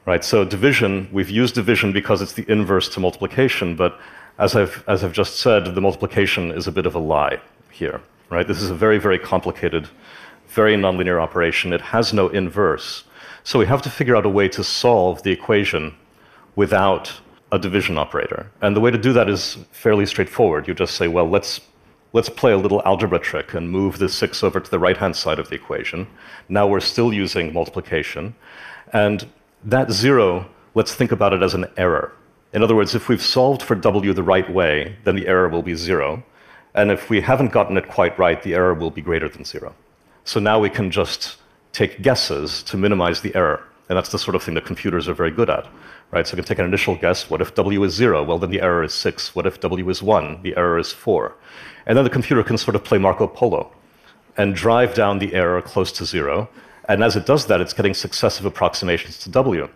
Right, 0.06 0.24
so 0.24 0.44
division, 0.44 1.08
we've 1.12 1.28
used 1.28 1.54
division 1.54 1.92
because 1.92 2.22
it's 2.22 2.32
the 2.32 2.50
inverse 2.50 2.88
to 2.90 3.00
multiplication, 3.00 3.76
but 3.76 3.98
as 4.38 4.56
I've, 4.56 4.82
as 4.88 5.04
I've 5.04 5.12
just 5.12 5.36
said, 5.36 5.74
the 5.74 5.80
multiplication 5.80 6.50
is 6.52 6.66
a 6.66 6.72
bit 6.72 6.86
of 6.86 6.94
a 6.94 6.98
lie 6.98 7.40
here 7.70 8.00
right? 8.30 8.46
This 8.46 8.62
is 8.62 8.70
a 8.70 8.74
very, 8.74 8.98
very 8.98 9.18
complicated, 9.18 9.88
very 10.48 10.76
nonlinear 10.76 11.20
operation. 11.20 11.72
It 11.72 11.80
has 11.80 12.12
no 12.12 12.28
inverse. 12.28 13.04
So 13.44 13.58
we 13.58 13.66
have 13.66 13.82
to 13.82 13.90
figure 13.90 14.16
out 14.16 14.24
a 14.24 14.30
way 14.30 14.48
to 14.48 14.64
solve 14.64 15.22
the 15.22 15.32
equation 15.32 15.94
without 16.56 17.20
a 17.52 17.58
division 17.58 17.98
operator. 17.98 18.50
And 18.62 18.76
the 18.76 18.80
way 18.80 18.90
to 18.92 18.98
do 18.98 19.12
that 19.12 19.28
is 19.28 19.58
fairly 19.72 20.06
straightforward. 20.06 20.68
You 20.68 20.74
just 20.74 20.94
say, 20.94 21.08
well, 21.08 21.28
let's, 21.28 21.60
let's 22.12 22.28
play 22.28 22.52
a 22.52 22.56
little 22.56 22.80
algebra 22.84 23.18
trick 23.18 23.54
and 23.54 23.70
move 23.70 23.98
this 23.98 24.14
6 24.14 24.44
over 24.44 24.60
to 24.60 24.70
the 24.70 24.78
right 24.78 24.96
hand 24.96 25.16
side 25.16 25.40
of 25.40 25.48
the 25.48 25.56
equation. 25.56 26.06
Now 26.48 26.68
we're 26.68 26.80
still 26.80 27.12
using 27.12 27.52
multiplication. 27.52 28.34
And 28.92 29.26
that 29.64 29.90
0, 29.90 30.46
let's 30.74 30.94
think 30.94 31.10
about 31.10 31.32
it 31.32 31.42
as 31.42 31.54
an 31.54 31.66
error. 31.76 32.12
In 32.52 32.62
other 32.62 32.76
words, 32.76 32.94
if 32.94 33.08
we've 33.08 33.22
solved 33.22 33.62
for 33.62 33.74
w 33.74 34.12
the 34.12 34.22
right 34.22 34.48
way, 34.52 34.96
then 35.04 35.16
the 35.16 35.26
error 35.26 35.48
will 35.48 35.62
be 35.62 35.74
0. 35.74 36.22
And 36.74 36.90
if 36.90 37.10
we 37.10 37.20
haven't 37.20 37.52
gotten 37.52 37.76
it 37.76 37.88
quite 37.88 38.18
right, 38.18 38.42
the 38.42 38.54
error 38.54 38.74
will 38.74 38.90
be 38.90 39.02
greater 39.02 39.28
than 39.28 39.44
zero. 39.44 39.74
So 40.24 40.38
now 40.40 40.58
we 40.60 40.70
can 40.70 40.90
just 40.90 41.36
take 41.72 42.02
guesses 42.02 42.62
to 42.64 42.76
minimize 42.76 43.20
the 43.20 43.34
error. 43.34 43.62
And 43.88 43.96
that's 43.96 44.10
the 44.10 44.18
sort 44.18 44.34
of 44.36 44.42
thing 44.42 44.54
that 44.54 44.64
computers 44.64 45.08
are 45.08 45.14
very 45.14 45.32
good 45.32 45.50
at. 45.50 45.66
right? 46.10 46.26
So 46.26 46.34
I 46.34 46.36
can 46.36 46.44
take 46.44 46.58
an 46.58 46.64
initial 46.64 46.94
guess. 46.96 47.28
What 47.28 47.40
if 47.40 47.54
W 47.54 47.82
is 47.82 47.94
zero? 47.94 48.22
Well, 48.22 48.38
then 48.38 48.50
the 48.50 48.60
error 48.60 48.84
is 48.84 48.94
six. 48.94 49.34
What 49.34 49.46
if 49.46 49.60
W 49.60 49.88
is 49.90 50.02
one? 50.02 50.42
The 50.42 50.56
error 50.56 50.78
is 50.78 50.92
four. 50.92 51.34
And 51.86 51.96
then 51.96 52.04
the 52.04 52.10
computer 52.10 52.42
can 52.42 52.58
sort 52.58 52.76
of 52.76 52.84
play 52.84 52.98
Marco 52.98 53.26
Polo 53.26 53.72
and 54.36 54.54
drive 54.54 54.94
down 54.94 55.18
the 55.18 55.34
error 55.34 55.60
close 55.60 55.90
to 55.92 56.04
zero. 56.04 56.48
And 56.88 57.02
as 57.02 57.16
it 57.16 57.26
does 57.26 57.46
that, 57.46 57.60
it's 57.60 57.72
getting 57.72 57.94
successive 57.94 58.44
approximations 58.44 59.18
to 59.18 59.30
W. 59.30 59.68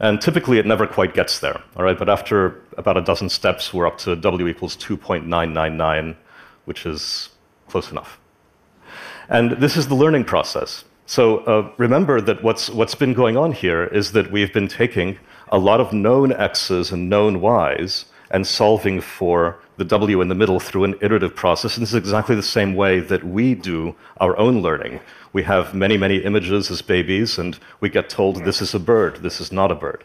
And 0.00 0.20
typically 0.20 0.58
it 0.58 0.66
never 0.66 0.86
quite 0.86 1.14
gets 1.14 1.38
there, 1.38 1.62
all 1.76 1.84
right? 1.84 1.98
But 1.98 2.08
after 2.08 2.60
about 2.76 2.96
a 2.96 3.00
dozen 3.00 3.28
steps, 3.28 3.72
we're 3.72 3.86
up 3.86 3.98
to 3.98 4.16
W 4.16 4.48
equals 4.48 4.76
2.999, 4.76 6.16
which 6.64 6.86
is 6.86 7.30
close 7.68 7.90
enough. 7.90 8.18
And 9.28 9.52
this 9.52 9.76
is 9.76 9.88
the 9.88 9.94
learning 9.94 10.24
process. 10.24 10.84
So 11.06 11.38
uh, 11.40 11.70
remember 11.76 12.20
that 12.20 12.42
what's, 12.42 12.70
what's 12.70 12.94
been 12.94 13.14
going 13.14 13.36
on 13.36 13.52
here 13.52 13.84
is 13.84 14.12
that 14.12 14.30
we've 14.30 14.52
been 14.52 14.68
taking 14.68 15.18
a 15.48 15.58
lot 15.58 15.80
of 15.80 15.92
known 15.92 16.32
x's 16.32 16.90
and 16.92 17.08
known 17.08 17.40
y's 17.40 18.06
and 18.30 18.46
solving 18.46 19.00
for 19.00 19.58
the 19.76 19.84
w 19.84 20.20
in 20.20 20.28
the 20.28 20.34
middle 20.34 20.58
through 20.58 20.84
an 20.84 20.94
iterative 21.00 21.34
process. 21.34 21.76
And 21.76 21.82
this 21.82 21.90
is 21.90 21.96
exactly 21.96 22.34
the 22.34 22.42
same 22.42 22.74
way 22.74 23.00
that 23.00 23.22
we 23.22 23.54
do 23.54 23.94
our 24.18 24.36
own 24.38 24.62
learning. 24.62 25.00
We 25.32 25.42
have 25.42 25.74
many, 25.74 25.96
many 25.96 26.18
images 26.18 26.70
as 26.70 26.80
babies, 26.80 27.38
and 27.38 27.58
we 27.80 27.88
get 27.88 28.08
told 28.08 28.44
this 28.44 28.62
is 28.62 28.74
a 28.74 28.78
bird, 28.78 29.16
this 29.22 29.40
is 29.40 29.52
not 29.52 29.70
a 29.70 29.74
bird. 29.74 30.04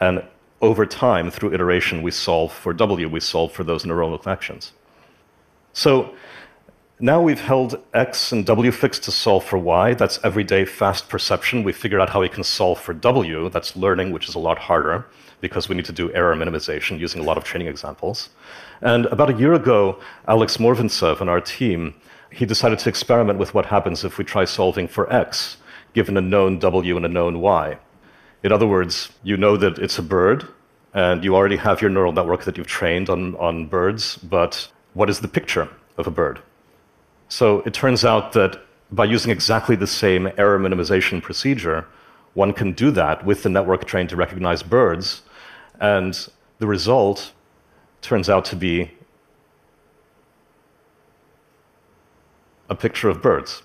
And 0.00 0.24
over 0.60 0.86
time, 0.86 1.30
through 1.30 1.54
iteration, 1.54 2.02
we 2.02 2.10
solve 2.10 2.52
for 2.52 2.72
w, 2.72 3.08
we 3.08 3.20
solve 3.20 3.52
for 3.52 3.64
those 3.64 3.84
neuronal 3.84 4.20
connections. 4.22 4.72
So 5.74 6.14
now 7.00 7.20
we've 7.20 7.40
held 7.40 7.82
x 7.92 8.30
and 8.30 8.46
w 8.46 8.70
fixed 8.70 9.02
to 9.04 9.10
solve 9.10 9.44
for 9.44 9.58
y. 9.58 9.92
That's 9.92 10.20
everyday 10.22 10.64
fast 10.64 11.08
perception. 11.08 11.64
We 11.64 11.72
figured 11.72 12.00
out 12.00 12.10
how 12.10 12.20
we 12.20 12.28
can 12.28 12.44
solve 12.44 12.80
for 12.80 12.94
w. 12.94 13.48
That's 13.50 13.74
learning, 13.74 14.12
which 14.12 14.28
is 14.28 14.36
a 14.36 14.38
lot 14.38 14.56
harder 14.56 15.04
because 15.40 15.68
we 15.68 15.74
need 15.74 15.84
to 15.86 15.92
do 15.92 16.12
error 16.14 16.36
minimization 16.36 17.00
using 17.00 17.20
a 17.20 17.24
lot 17.24 17.36
of 17.36 17.42
training 17.42 17.66
examples. 17.66 18.30
And 18.82 19.06
about 19.06 19.30
a 19.30 19.34
year 19.34 19.52
ago, 19.52 20.00
Alex 20.28 20.58
Mordvintsev 20.58 21.20
and 21.20 21.28
our 21.28 21.40
team, 21.40 21.94
he 22.30 22.46
decided 22.46 22.78
to 22.78 22.88
experiment 22.88 23.40
with 23.40 23.52
what 23.52 23.66
happens 23.66 24.04
if 24.04 24.16
we 24.16 24.24
try 24.24 24.44
solving 24.44 24.86
for 24.86 25.12
x, 25.12 25.56
given 25.92 26.16
a 26.16 26.20
known 26.20 26.60
w 26.60 26.96
and 26.96 27.04
a 27.04 27.08
known 27.08 27.40
y. 27.40 27.78
In 28.44 28.52
other 28.52 28.66
words, 28.68 29.10
you 29.24 29.36
know 29.36 29.56
that 29.56 29.80
it's 29.80 29.98
a 29.98 30.02
bird, 30.02 30.46
and 30.92 31.24
you 31.24 31.34
already 31.34 31.56
have 31.56 31.82
your 31.82 31.90
neural 31.90 32.12
network 32.12 32.44
that 32.44 32.56
you've 32.56 32.68
trained 32.68 33.10
on, 33.10 33.34
on 33.36 33.66
birds, 33.66 34.16
but 34.18 34.68
what 34.94 35.10
is 35.10 35.20
the 35.20 35.28
picture 35.28 35.68
of 35.98 36.06
a 36.06 36.10
bird? 36.10 36.40
So 37.28 37.60
it 37.60 37.74
turns 37.74 38.04
out 38.04 38.32
that 38.32 38.60
by 38.90 39.04
using 39.04 39.30
exactly 39.30 39.76
the 39.76 39.86
same 39.86 40.30
error 40.38 40.58
minimization 40.58 41.20
procedure, 41.20 41.86
one 42.34 42.52
can 42.52 42.72
do 42.72 42.90
that 42.92 43.24
with 43.24 43.42
the 43.42 43.48
network 43.48 43.84
trained 43.84 44.08
to 44.10 44.16
recognize 44.16 44.62
birds, 44.62 45.22
and 45.80 46.28
the 46.58 46.66
result 46.66 47.32
turns 48.02 48.28
out 48.28 48.44
to 48.46 48.56
be 48.56 48.92
a 52.68 52.74
picture 52.74 53.08
of 53.08 53.20
birds. 53.20 53.62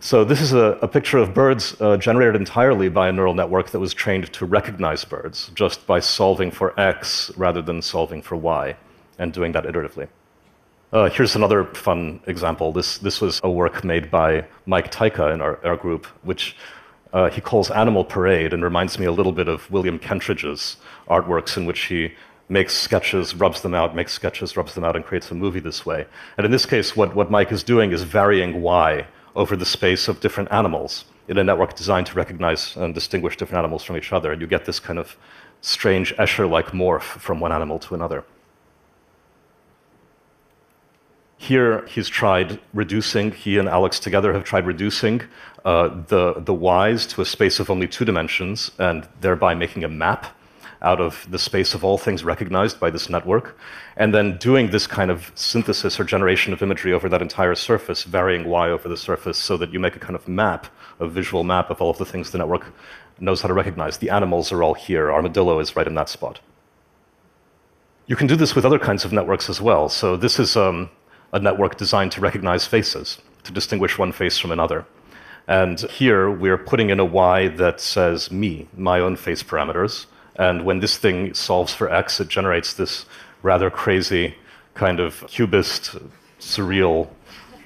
So, 0.00 0.24
this 0.24 0.40
is 0.40 0.52
a, 0.52 0.78
a 0.82 0.88
picture 0.88 1.18
of 1.18 1.32
birds 1.32 1.80
uh, 1.80 1.96
generated 1.96 2.34
entirely 2.34 2.88
by 2.88 3.08
a 3.08 3.12
neural 3.12 3.34
network 3.34 3.70
that 3.70 3.78
was 3.78 3.94
trained 3.94 4.32
to 4.32 4.44
recognize 4.44 5.04
birds 5.04 5.52
just 5.54 5.86
by 5.86 6.00
solving 6.00 6.50
for 6.50 6.78
x 6.78 7.30
rather 7.36 7.62
than 7.62 7.82
solving 7.82 8.20
for 8.20 8.36
y 8.36 8.76
and 9.18 9.32
doing 9.32 9.52
that 9.52 9.64
iteratively. 9.64 10.08
Uh, 10.92 11.08
here's 11.08 11.34
another 11.36 11.64
fun 11.64 12.20
example. 12.26 12.70
This, 12.70 12.98
this 12.98 13.20
was 13.20 13.40
a 13.42 13.50
work 13.50 13.82
made 13.82 14.10
by 14.10 14.44
Mike 14.66 14.92
Tyka 14.92 15.32
in 15.32 15.40
our, 15.40 15.58
our 15.64 15.76
group, 15.76 16.06
which 16.22 16.54
uh, 17.12 17.30
he 17.30 17.40
calls 17.40 17.70
Animal 17.70 18.04
Parade 18.04 18.52
and 18.52 18.62
reminds 18.62 18.98
me 18.98 19.06
a 19.06 19.12
little 19.12 19.32
bit 19.32 19.48
of 19.48 19.70
William 19.70 19.98
Kentridge's 19.98 20.76
artworks, 21.08 21.56
in 21.56 21.64
which 21.64 21.84
he 21.84 22.12
makes 22.48 22.74
sketches, 22.74 23.34
rubs 23.34 23.62
them 23.62 23.74
out, 23.74 23.96
makes 23.96 24.12
sketches, 24.12 24.56
rubs 24.56 24.74
them 24.74 24.84
out, 24.84 24.94
and 24.94 25.04
creates 25.04 25.30
a 25.30 25.34
movie 25.34 25.60
this 25.60 25.86
way. 25.86 26.06
And 26.36 26.44
in 26.44 26.50
this 26.50 26.66
case, 26.66 26.94
what, 26.94 27.14
what 27.14 27.30
Mike 27.30 27.52
is 27.52 27.62
doing 27.62 27.92
is 27.92 28.02
varying 28.02 28.60
Y 28.60 29.06
over 29.34 29.56
the 29.56 29.64
space 29.64 30.08
of 30.08 30.20
different 30.20 30.52
animals 30.52 31.06
in 31.28 31.38
a 31.38 31.44
network 31.44 31.74
designed 31.74 32.06
to 32.08 32.14
recognize 32.14 32.76
and 32.76 32.94
distinguish 32.94 33.36
different 33.36 33.58
animals 33.58 33.82
from 33.82 33.96
each 33.96 34.12
other. 34.12 34.32
And 34.32 34.40
you 34.40 34.46
get 34.46 34.66
this 34.66 34.80
kind 34.80 34.98
of 34.98 35.16
strange 35.62 36.14
Escher 36.16 36.50
like 36.50 36.66
morph 36.66 37.02
from 37.02 37.40
one 37.40 37.52
animal 37.52 37.78
to 37.78 37.94
another. 37.94 38.24
Here, 41.42 41.84
he's 41.88 42.08
tried 42.08 42.60
reducing, 42.72 43.32
he 43.32 43.58
and 43.58 43.68
Alex 43.68 43.98
together 43.98 44.32
have 44.32 44.44
tried 44.44 44.64
reducing 44.64 45.22
uh, 45.64 45.88
the, 46.06 46.34
the 46.34 46.54
y's 46.54 47.04
to 47.08 47.20
a 47.20 47.24
space 47.24 47.58
of 47.58 47.68
only 47.68 47.88
two 47.88 48.04
dimensions, 48.04 48.70
and 48.78 49.08
thereby 49.20 49.52
making 49.52 49.82
a 49.82 49.88
map 49.88 50.36
out 50.82 51.00
of 51.00 51.26
the 51.28 51.40
space 51.40 51.74
of 51.74 51.82
all 51.82 51.98
things 51.98 52.22
recognized 52.22 52.78
by 52.78 52.90
this 52.90 53.08
network, 53.08 53.58
and 53.96 54.14
then 54.14 54.36
doing 54.36 54.70
this 54.70 54.86
kind 54.86 55.10
of 55.10 55.32
synthesis 55.34 55.98
or 55.98 56.04
generation 56.04 56.52
of 56.52 56.62
imagery 56.62 56.92
over 56.92 57.08
that 57.08 57.20
entire 57.20 57.56
surface, 57.56 58.04
varying 58.04 58.48
y 58.48 58.70
over 58.70 58.88
the 58.88 58.96
surface, 58.96 59.36
so 59.36 59.56
that 59.56 59.72
you 59.72 59.80
make 59.80 59.96
a 59.96 59.98
kind 59.98 60.14
of 60.14 60.28
map, 60.28 60.68
a 61.00 61.08
visual 61.08 61.42
map 61.42 61.70
of 61.70 61.82
all 61.82 61.90
of 61.90 61.98
the 61.98 62.04
things 62.04 62.30
the 62.30 62.38
network 62.38 62.72
knows 63.18 63.42
how 63.42 63.48
to 63.48 63.54
recognize. 63.54 63.98
The 63.98 64.10
animals 64.10 64.52
are 64.52 64.62
all 64.62 64.74
here, 64.74 65.10
armadillo 65.10 65.58
is 65.58 65.74
right 65.74 65.88
in 65.88 65.96
that 65.96 66.08
spot. 66.08 66.38
You 68.06 68.14
can 68.14 68.28
do 68.28 68.36
this 68.36 68.54
with 68.54 68.64
other 68.64 68.78
kinds 68.78 69.04
of 69.04 69.12
networks 69.12 69.50
as 69.50 69.60
well. 69.60 69.88
So, 69.88 70.16
this 70.16 70.38
is 70.38 70.56
um, 70.56 70.88
a 71.32 71.40
network 71.40 71.76
designed 71.76 72.12
to 72.12 72.20
recognize 72.20 72.66
faces, 72.66 73.18
to 73.44 73.52
distinguish 73.52 73.98
one 73.98 74.12
face 74.12 74.38
from 74.38 74.52
another. 74.52 74.84
And 75.48 75.80
here 75.80 76.30
we're 76.30 76.58
putting 76.58 76.90
in 76.90 77.00
a 77.00 77.04
Y 77.04 77.48
that 77.48 77.80
says 77.80 78.30
me, 78.30 78.68
my 78.76 79.00
own 79.00 79.16
face 79.16 79.42
parameters. 79.42 80.06
And 80.36 80.64
when 80.64 80.80
this 80.80 80.96
thing 80.96 81.34
solves 81.34 81.74
for 81.74 81.92
X, 81.92 82.20
it 82.20 82.28
generates 82.28 82.74
this 82.74 83.06
rather 83.42 83.70
crazy 83.70 84.36
kind 84.74 85.00
of 85.00 85.24
cubist, 85.26 85.96
surreal, 86.38 87.08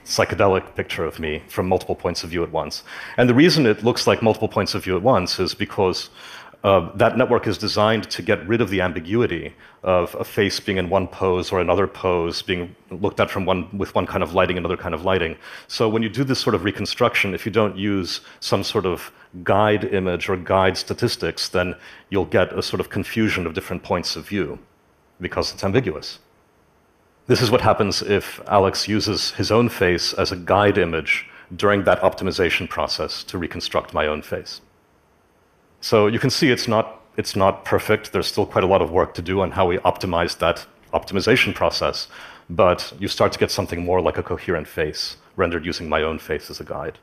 psychedelic 0.04 0.74
picture 0.76 1.04
of 1.04 1.18
me 1.18 1.42
from 1.48 1.68
multiple 1.68 1.96
points 1.96 2.22
of 2.22 2.30
view 2.30 2.42
at 2.42 2.52
once. 2.52 2.84
And 3.16 3.28
the 3.28 3.34
reason 3.34 3.66
it 3.66 3.82
looks 3.82 4.06
like 4.06 4.22
multiple 4.22 4.48
points 4.48 4.74
of 4.74 4.84
view 4.84 4.96
at 4.96 5.02
once 5.02 5.38
is 5.40 5.52
because 5.52 6.10
uh, 6.66 6.90
that 6.96 7.16
network 7.16 7.46
is 7.46 7.56
designed 7.56 8.10
to 8.10 8.22
get 8.22 8.44
rid 8.48 8.60
of 8.60 8.70
the 8.70 8.80
ambiguity 8.80 9.54
of 9.84 10.16
a 10.16 10.24
face 10.24 10.58
being 10.58 10.78
in 10.78 10.90
one 10.90 11.06
pose 11.06 11.52
or 11.52 11.60
another 11.60 11.86
pose 11.86 12.42
being 12.42 12.74
looked 12.90 13.20
at 13.20 13.30
from 13.30 13.44
one 13.44 13.78
with 13.78 13.94
one 13.94 14.04
kind 14.04 14.20
of 14.20 14.34
lighting 14.34 14.58
another 14.58 14.76
kind 14.76 14.92
of 14.92 15.04
lighting. 15.04 15.36
So 15.68 15.88
when 15.88 16.02
you 16.02 16.08
do 16.08 16.24
this 16.24 16.40
sort 16.40 16.56
of 16.56 16.64
reconstruction 16.64 17.34
if 17.34 17.46
you 17.46 17.52
don't 17.52 17.76
use 17.76 18.20
some 18.40 18.64
sort 18.64 18.84
of 18.84 19.12
guide 19.44 19.84
image 19.84 20.28
or 20.28 20.36
guide 20.36 20.76
statistics 20.76 21.48
then 21.48 21.76
you'll 22.10 22.32
get 22.38 22.52
a 22.52 22.62
sort 22.62 22.80
of 22.80 22.90
confusion 22.90 23.46
of 23.46 23.54
different 23.54 23.84
points 23.84 24.16
of 24.16 24.26
view 24.26 24.58
because 25.20 25.52
it's 25.52 25.62
ambiguous. 25.62 26.18
This 27.28 27.40
is 27.40 27.48
what 27.48 27.60
happens 27.60 28.02
if 28.02 28.40
alex 28.48 28.88
uses 28.88 29.30
his 29.40 29.52
own 29.52 29.68
face 29.68 30.12
as 30.14 30.32
a 30.32 30.36
guide 30.36 30.78
image 30.78 31.26
during 31.54 31.84
that 31.84 32.00
optimization 32.00 32.68
process 32.68 33.22
to 33.22 33.38
reconstruct 33.38 33.94
my 33.94 34.08
own 34.08 34.20
face 34.20 34.62
so 35.80 36.06
you 36.06 36.18
can 36.18 36.30
see 36.30 36.50
it's 36.50 36.68
not, 36.68 37.02
it's 37.16 37.36
not 37.36 37.64
perfect. 37.64 38.12
There's 38.12 38.26
still 38.26 38.46
quite 38.46 38.64
a 38.64 38.66
lot 38.66 38.82
of 38.82 38.90
work 38.90 39.14
to 39.14 39.22
do 39.22 39.40
on 39.40 39.52
how 39.52 39.66
we 39.66 39.78
optimize 39.78 40.38
that 40.38 40.66
optimization 40.92 41.54
process. 41.54 42.08
But 42.48 42.92
you 42.98 43.08
start 43.08 43.32
to 43.32 43.38
get 43.38 43.50
something 43.50 43.84
more 43.84 44.00
like 44.00 44.18
a 44.18 44.22
coherent 44.22 44.68
face, 44.68 45.16
rendered 45.34 45.64
using 45.64 45.88
my 45.88 46.02
own 46.02 46.18
face 46.18 46.50
as 46.50 46.60
a 46.60 46.64
guide. 46.64 46.98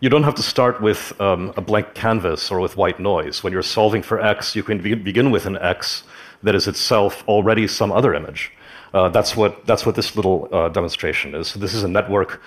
You 0.00 0.08
don't 0.08 0.22
have 0.22 0.36
to 0.36 0.42
start 0.42 0.80
with 0.80 1.20
um, 1.20 1.52
a 1.56 1.60
blank 1.60 1.94
canvas 1.94 2.50
or 2.50 2.60
with 2.60 2.76
white 2.76 3.00
noise. 3.00 3.42
When 3.42 3.52
you're 3.52 3.62
solving 3.62 4.02
for 4.02 4.20
x, 4.20 4.54
you 4.54 4.62
can 4.62 4.78
be- 4.80 4.94
begin 4.94 5.30
with 5.30 5.44
an 5.44 5.58
x 5.58 6.04
that 6.42 6.54
is 6.54 6.68
itself 6.68 7.24
already 7.26 7.66
some 7.66 7.90
other 7.90 8.14
image. 8.14 8.52
Uh, 8.94 9.08
that's, 9.08 9.36
what, 9.36 9.66
that's 9.66 9.84
what 9.84 9.94
this 9.94 10.16
little 10.16 10.48
uh, 10.52 10.68
demonstration 10.68 11.34
is. 11.34 11.48
So 11.48 11.58
this 11.58 11.74
is 11.74 11.82
a 11.82 11.88
network 11.88 12.40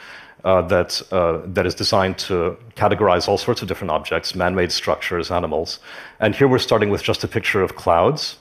uh, 0.43 0.61
that, 0.63 1.01
uh, 1.11 1.41
that 1.45 1.65
is 1.65 1.75
designed 1.75 2.17
to 2.17 2.57
categorize 2.75 3.27
all 3.27 3.37
sorts 3.37 3.61
of 3.61 3.67
different 3.67 3.91
objects, 3.91 4.33
man 4.33 4.55
made 4.55 4.71
structures, 4.71 5.29
animals. 5.29 5.79
And 6.19 6.33
here 6.35 6.47
we're 6.47 6.59
starting 6.59 6.89
with 6.89 7.03
just 7.03 7.23
a 7.23 7.27
picture 7.27 7.61
of 7.61 7.75
clouds. 7.75 8.37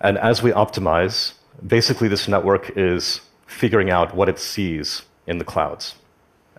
And 0.00 0.18
as 0.18 0.42
we 0.42 0.50
optimize, 0.50 1.34
basically 1.64 2.08
this 2.08 2.26
network 2.28 2.76
is 2.76 3.20
figuring 3.46 3.90
out 3.90 4.14
what 4.14 4.28
it 4.28 4.38
sees 4.38 5.02
in 5.26 5.38
the 5.38 5.44
clouds. 5.44 5.94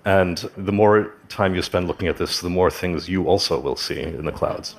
And 0.06 0.38
the 0.56 0.72
more 0.72 1.13
time 1.27 1.53
you 1.53 1.62
spend 1.62 1.88
looking 1.88 2.08
at 2.08 2.17
this, 2.17 2.39
the 2.39 2.50
more 2.50 2.72
things 2.72 3.10
you 3.10 3.27
also 3.27 3.60
will 3.60 3.75
see 3.75 4.01
in 4.01 4.24
the 4.24 4.32
clouds. 4.32 4.75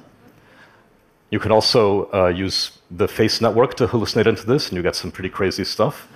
You 1.31 1.39
can 1.39 1.53
also 1.53 2.11
uh, 2.13 2.29
use 2.29 2.79
the 2.91 3.07
face 3.07 3.41
network 3.41 3.75
to 3.77 3.87
hallucinate 3.87 4.27
into 4.27 4.47
this, 4.47 4.69
and 4.69 4.77
you 4.77 4.83
get 4.83 4.97
some 4.97 5.11
pretty 5.11 5.29
crazy 5.29 5.65
stuff. 5.65 6.09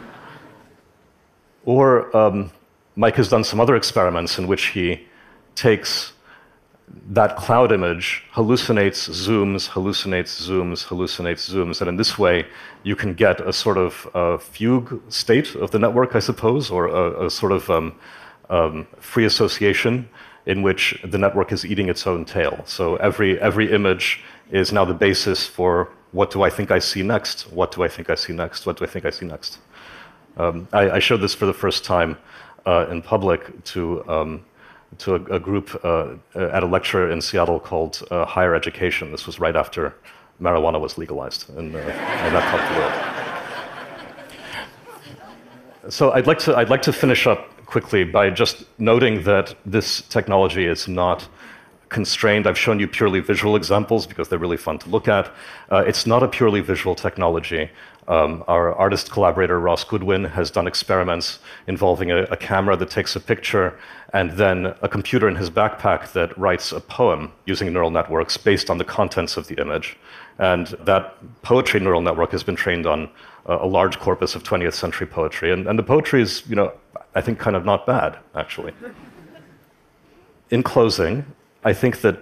or 1.64 2.14
um, 2.16 2.50
Mike 2.96 3.16
has 3.16 3.28
done 3.28 3.44
some 3.44 3.60
other 3.60 3.76
experiments 3.76 4.38
in 4.38 4.46
which 4.46 4.66
he 4.66 5.06
takes 5.54 6.12
that 7.10 7.36
cloud 7.36 7.72
image, 7.72 8.24
hallucinates, 8.34 9.08
zooms, 9.10 9.70
hallucinates, 9.70 10.48
zooms, 10.48 10.86
hallucinates, 10.86 11.48
zooms, 11.50 11.80
and 11.80 11.88
in 11.88 11.96
this 11.96 12.18
way 12.18 12.46
you 12.82 12.96
can 12.96 13.14
get 13.14 13.40
a 13.40 13.52
sort 13.52 13.78
of 13.78 14.08
uh, 14.14 14.38
fugue 14.38 15.00
state 15.08 15.54
of 15.54 15.70
the 15.70 15.78
network, 15.78 16.14
I 16.14 16.18
suppose, 16.18 16.70
or 16.70 16.88
a, 16.88 17.26
a 17.26 17.30
sort 17.30 17.52
of 17.52 17.70
um, 17.70 17.94
um, 18.48 18.86
free 18.98 19.24
association 19.24 20.08
in 20.46 20.62
which 20.62 20.98
the 21.04 21.18
network 21.18 21.52
is 21.52 21.64
eating 21.64 21.88
its 21.88 22.06
own 22.06 22.24
tail. 22.24 22.62
So 22.66 22.96
every, 22.96 23.40
every 23.40 23.70
image 23.72 24.20
is 24.50 24.72
now 24.72 24.84
the 24.84 24.94
basis 24.94 25.46
for 25.46 25.90
what 26.12 26.30
do 26.30 26.42
I 26.42 26.50
think 26.50 26.70
I 26.70 26.78
see 26.78 27.02
next? 27.02 27.52
What 27.52 27.72
do 27.72 27.82
I 27.82 27.88
think 27.88 28.10
I 28.10 28.14
see 28.14 28.32
next? 28.32 28.66
What 28.66 28.76
do 28.78 28.84
I 28.84 28.88
think 28.88 29.04
I 29.04 29.10
see 29.10 29.26
next? 29.26 29.58
Um, 30.36 30.66
I, 30.72 30.90
I, 30.92 30.98
showed 30.98 31.20
this 31.20 31.34
for 31.34 31.46
the 31.46 31.52
first 31.52 31.84
time 31.84 32.16
uh, 32.66 32.86
in 32.90 33.02
public 33.02 33.64
to, 33.64 34.08
um, 34.08 34.44
to 34.98 35.16
a, 35.16 35.36
a 35.36 35.40
group 35.40 35.78
uh, 35.84 36.14
at 36.34 36.62
a 36.62 36.66
lecture 36.66 37.10
in 37.10 37.20
Seattle 37.20 37.60
called 37.60 38.02
uh, 38.10 38.24
Higher 38.24 38.54
Education. 38.54 39.10
This 39.10 39.26
was 39.26 39.38
right 39.38 39.56
after 39.56 39.94
marijuana 40.40 40.80
was 40.80 40.96
legalized 40.96 41.50
in, 41.50 41.74
uh, 41.74 41.78
in 41.78 42.32
that 42.32 42.44
part 42.50 42.62
of 42.62 42.68
the 42.74 42.80
world. 42.80 43.20
So 45.92 46.12
I'd 46.12 46.26
like, 46.26 46.38
to, 46.40 46.56
I'd 46.56 46.70
like 46.70 46.82
to 46.82 46.92
finish 46.92 47.26
up 47.26 47.49
quickly 47.70 48.02
by 48.04 48.30
just 48.30 48.64
noting 48.78 49.22
that 49.22 49.54
this 49.64 50.02
technology 50.02 50.66
is 50.66 50.88
not 50.88 51.28
constrained. 51.88 52.46
I've 52.46 52.58
shown 52.58 52.80
you 52.80 52.88
purely 52.88 53.20
visual 53.20 53.56
examples 53.56 54.06
because 54.06 54.28
they're 54.28 54.38
really 54.38 54.56
fun 54.56 54.78
to 54.78 54.88
look 54.88 55.08
at. 55.08 55.32
Uh, 55.70 55.84
it's 55.86 56.06
not 56.06 56.22
a 56.22 56.28
purely 56.28 56.60
visual 56.60 56.94
technology. 56.94 57.70
Um, 58.08 58.42
our 58.48 58.74
artist 58.74 59.12
collaborator 59.12 59.60
Ross 59.60 59.84
Goodwin 59.84 60.24
has 60.24 60.50
done 60.50 60.66
experiments 60.66 61.38
involving 61.68 62.10
a, 62.10 62.22
a, 62.24 62.36
camera 62.36 62.76
that 62.76 62.90
takes 62.90 63.14
a 63.14 63.20
picture 63.20 63.78
and 64.12 64.32
then 64.32 64.74
a 64.82 64.88
computer 64.88 65.28
in 65.28 65.36
his 65.36 65.48
backpack 65.48 66.12
that 66.12 66.36
writes 66.36 66.72
a 66.72 66.80
poem 66.80 67.32
using 67.46 67.72
neural 67.72 67.90
networks 67.90 68.36
based 68.36 68.68
on 68.68 68.78
the 68.78 68.84
contents 68.84 69.36
of 69.36 69.46
the 69.46 69.60
image. 69.60 69.96
And 70.38 70.68
that 70.90 71.14
poetry 71.42 71.78
neural 71.78 72.00
network 72.00 72.32
has 72.32 72.42
been 72.42 72.56
trained 72.56 72.86
on 72.86 73.10
a, 73.46 73.66
large 73.66 73.98
corpus 73.98 74.34
of 74.34 74.42
20th 74.42 74.74
century 74.74 75.06
poetry. 75.06 75.52
And, 75.52 75.66
and 75.68 75.78
the 75.78 75.82
poetry 75.82 76.22
is, 76.22 76.42
you 76.48 76.56
know, 76.56 76.72
I 77.14 77.20
think 77.20 77.38
kind 77.38 77.56
of 77.56 77.64
not 77.64 77.86
bad, 77.86 78.18
actually. 78.34 78.72
In 80.50 80.62
closing, 80.62 81.24
I 81.64 81.72
think 81.72 82.00
that 82.00 82.18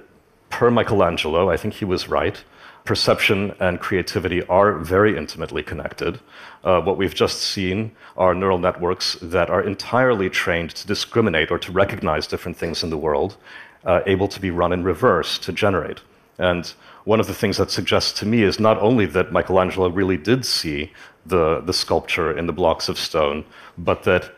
per 0.50 0.70
Michelangelo, 0.70 1.50
I 1.50 1.56
think 1.56 1.74
he 1.74 1.84
was 1.84 2.08
right 2.08 2.42
perception 2.88 3.54
and 3.60 3.78
creativity 3.80 4.42
are 4.44 4.78
very 4.78 5.14
intimately 5.14 5.62
connected. 5.62 6.18
Uh, 6.64 6.80
what 6.80 6.96
we've 6.96 7.14
just 7.14 7.38
seen 7.38 7.92
are 8.16 8.34
neural 8.34 8.56
networks 8.56 9.18
that 9.20 9.50
are 9.50 9.62
entirely 9.62 10.30
trained 10.30 10.70
to 10.70 10.86
discriminate 10.86 11.50
or 11.50 11.58
to 11.58 11.70
recognize 11.70 12.26
different 12.26 12.56
things 12.56 12.82
in 12.82 12.88
the 12.88 12.96
world, 12.96 13.36
uh, 13.84 14.00
able 14.06 14.26
to 14.26 14.40
be 14.40 14.50
run 14.50 14.72
in 14.72 14.82
reverse 14.82 15.36
to 15.38 15.52
generate. 15.52 16.00
And 16.38 16.72
one 17.04 17.20
of 17.20 17.26
the 17.26 17.34
things 17.34 17.58
that 17.58 17.70
suggests 17.70 18.18
to 18.20 18.26
me 18.26 18.42
is 18.42 18.58
not 18.58 18.78
only 18.78 19.04
that 19.04 19.32
Michelangelo 19.32 19.90
really 19.90 20.16
did 20.16 20.46
see 20.46 20.90
the, 21.26 21.60
the 21.60 21.74
sculpture 21.74 22.34
in 22.38 22.46
the 22.46 22.54
blocks 22.54 22.88
of 22.88 22.98
stone, 22.98 23.44
but 23.76 24.04
that 24.04 24.30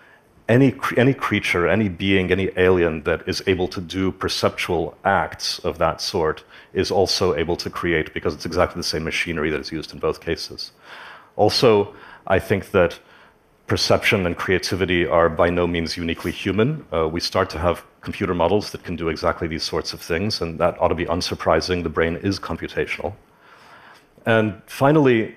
any, 0.50 0.75
any 0.97 1.14
creature, 1.14 1.69
any 1.69 1.88
being, 1.88 2.33
any 2.33 2.50
alien 2.57 3.04
that 3.04 3.26
is 3.28 3.40
able 3.47 3.69
to 3.69 3.80
do 3.80 4.11
perceptual 4.11 4.97
acts 5.04 5.61
of 5.61 5.78
that 5.78 6.00
sort 6.00 6.42
is 6.73 6.90
also 6.90 7.37
able 7.37 7.57
to 7.57 7.71
create 7.71 8.12
because 8.12 8.35
it's 8.35 8.45
exactly 8.45 8.80
the 8.80 8.90
same 8.95 9.04
machinery 9.04 9.49
that 9.50 9.61
is 9.61 9.71
used 9.71 9.92
in 9.92 10.00
both 10.00 10.21
cases. 10.21 10.73
Also, 11.37 11.95
I 12.26 12.40
think 12.40 12.73
that 12.73 12.99
perception 13.69 14.26
and 14.26 14.37
creativity 14.37 15.07
are 15.07 15.28
by 15.28 15.49
no 15.50 15.69
means 15.69 15.97
uniquely 15.97 16.33
human. 16.33 16.85
Uh, 16.92 17.09
we 17.09 17.21
start 17.21 17.49
to 17.50 17.59
have 17.59 17.85
computer 18.00 18.35
models 18.35 18.73
that 18.73 18.83
can 18.83 18.97
do 18.97 19.09
exactly 19.09 19.47
these 19.47 19.62
sorts 19.62 19.92
of 19.92 20.00
things, 20.00 20.40
and 20.40 20.59
that 20.59 20.76
ought 20.80 20.88
to 20.88 20.97
be 20.97 21.04
unsurprising. 21.04 21.85
The 21.85 21.88
brain 21.88 22.16
is 22.16 22.40
computational. 22.40 23.14
And 24.26 24.61
finally, 24.66 25.37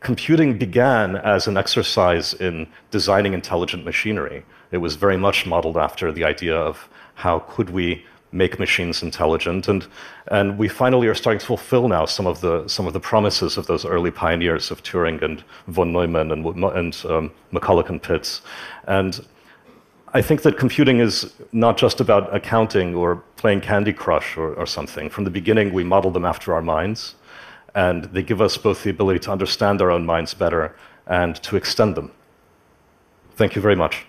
computing 0.00 0.58
began 0.58 1.16
as 1.16 1.46
an 1.46 1.56
exercise 1.56 2.34
in 2.34 2.66
designing 2.90 3.34
intelligent 3.34 3.84
machinery. 3.84 4.44
It 4.70 4.78
was 4.78 4.96
very 4.96 5.16
much 5.16 5.46
modeled 5.46 5.76
after 5.76 6.12
the 6.12 6.24
idea 6.24 6.56
of 6.56 6.88
how 7.14 7.40
could 7.40 7.70
we 7.70 8.04
make 8.30 8.58
machines 8.58 9.02
intelligent, 9.02 9.68
and 9.68 9.86
and 10.28 10.58
we 10.58 10.68
finally 10.68 11.08
are 11.08 11.14
starting 11.14 11.40
to 11.40 11.46
fulfill 11.46 11.88
now 11.88 12.04
some 12.04 12.26
of 12.26 12.40
the 12.40 12.68
some 12.68 12.86
of 12.86 12.92
the 12.92 13.00
promises 13.00 13.56
of 13.56 13.66
those 13.66 13.84
early 13.86 14.10
pioneers 14.10 14.70
of 14.70 14.82
Turing 14.82 15.22
and 15.22 15.42
von 15.68 15.92
Neumann 15.92 16.30
and 16.30 16.44
and 16.44 17.04
um, 17.08 17.30
McCulloch 17.52 17.88
and 17.88 18.02
Pitts, 18.02 18.42
and 18.86 19.24
I 20.12 20.22
think 20.22 20.42
that 20.42 20.58
computing 20.58 21.00
is 21.00 21.32
not 21.52 21.76
just 21.76 22.00
about 22.00 22.34
accounting 22.34 22.94
or 22.94 23.16
playing 23.36 23.60
Candy 23.60 23.92
Crush 23.92 24.36
or, 24.36 24.54
or 24.54 24.66
something. 24.66 25.10
From 25.10 25.24
the 25.24 25.30
beginning, 25.30 25.72
we 25.72 25.84
model 25.84 26.10
them 26.10 26.24
after 26.24 26.54
our 26.54 26.62
minds 26.62 27.14
and 27.74 28.04
they 28.04 28.22
give 28.22 28.40
us 28.40 28.56
both 28.56 28.82
the 28.82 28.90
ability 28.90 29.20
to 29.20 29.32
understand 29.32 29.80
our 29.80 29.90
own 29.90 30.04
minds 30.04 30.34
better 30.34 30.74
and 31.06 31.36
to 31.42 31.56
extend 31.56 31.94
them. 31.94 32.10
Thank 33.36 33.54
you 33.54 33.62
very 33.62 33.76
much. 33.76 34.07